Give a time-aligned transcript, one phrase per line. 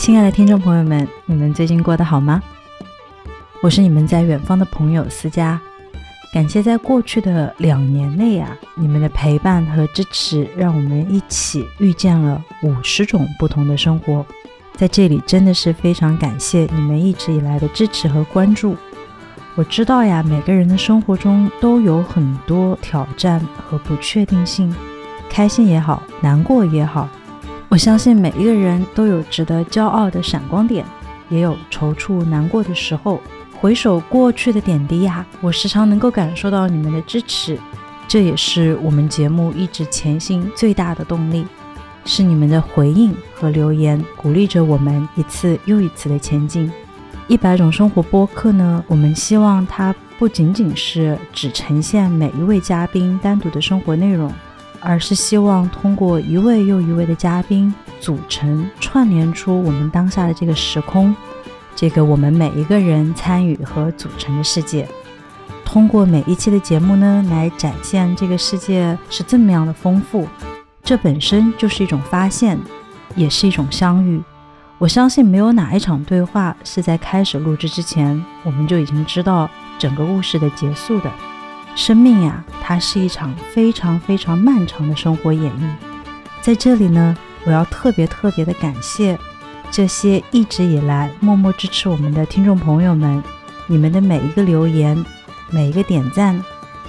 [0.00, 2.42] 亲爱的听众朋友们，你们最近过得好吗？
[3.60, 5.60] 我是你们在远方的朋友思佳，
[6.32, 14.24] 感谢在过去的两年内啊，你们的陪伴和支持，让我们一起遇见了五十种不同的生活。
[14.74, 18.74] 在这里真的是非常感谢你们一直以来的支持和关注。
[19.54, 23.38] 我知道呀，每个人的生活中都有很多挑战
[23.68, 24.74] 和不确定性，
[25.28, 27.06] 开心也好，难过也好。
[27.70, 30.84] 我相信每一个人都有值得骄傲的闪光点，
[31.28, 33.22] 也有踌躇难过的时候。
[33.60, 37.56] 回首过去的点滴呀，我时常能够感受到你们的支持，
[38.08, 41.46] 这也是我们节目一直前行最大的动力。
[42.04, 46.72] 是你们的回应和留言鼓励着我们一次又一次的前进。
[47.28, 54.32] 一百种生活播客呢，我们希望它不仅仅是只呈现每一位嘉宾单独的生活内容，
[54.80, 61.14] 而是希望通过一位又一位的嘉宾组成、串联出我们当下的这个时空。
[61.76, 64.86] 这个我们每一个人参与和组成的世界，
[65.64, 70.26] 通过每一期的节目呢，来展现这个世界是这么样的丰富。
[70.82, 72.58] 这本身就是一种发现，
[73.14, 74.20] 也是一种相遇。
[74.78, 81.10] 我相信没有哪一场对话是在开始录制之前，我们就已经知道整个故事的结束的。
[81.74, 85.70] 生命呀，它是一场非常非常漫长的生活演绎。
[86.42, 89.18] 在这里呢，我要特别特别的感谢。
[89.70, 93.22] 这些一直以来默默支持我们的听众朋友们，
[93.66, 95.04] 你们的每一个留言、
[95.48, 96.42] 每一个点赞，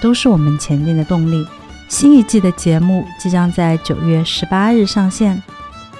[0.00, 1.46] 都是我们前进的动力。
[1.88, 5.42] 新一季的节目即将在九月十八日上线，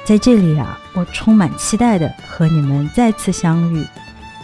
[0.04, 3.84] 在这里啊，我充满期待的和你们再次相遇。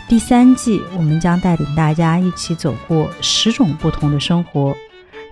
[0.09, 4.77] 第三季我们将带领大家一起走过十种不同的生活，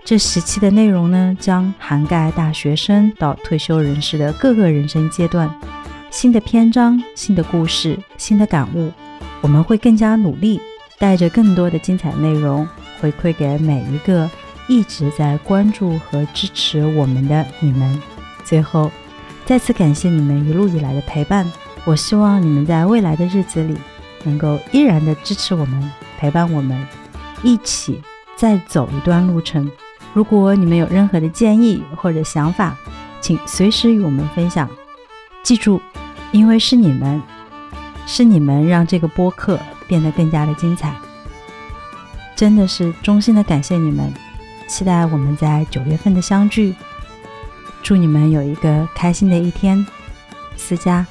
[0.03, 5.53] 这十期的内容呢，将涵盖大学生到退休人士的各个人生阶段。
[6.09, 8.91] 新的篇章，新的故事，新的感悟，
[9.41, 10.59] 我们会更加努力，
[10.97, 12.67] 带着更多的精彩内容
[12.99, 14.29] 回馈给每一个
[14.67, 18.01] 一直在关注和支持我们的你们。
[18.43, 18.91] 最后，
[19.45, 21.49] 再次感谢你们一路以来的陪伴。
[21.85, 23.77] 我希望你们在未来的日子里
[24.23, 26.87] 能够依然的支持我们，陪伴我们，
[27.43, 28.01] 一起
[28.35, 29.71] 再走一段路程。
[30.13, 32.77] 如果你们有任何的建议或者想法，
[33.19, 34.69] 请随时与我们分享。
[35.43, 35.81] 记住。
[36.33, 37.21] 因为是你们，
[38.07, 40.95] 是你们让这个播客变得更加的精彩，
[42.37, 44.13] 真的是衷心的感谢你们，
[44.65, 46.73] 期待我们在九月份的相聚，
[47.83, 49.85] 祝你们有一个开心的一天，
[50.55, 51.05] 思佳。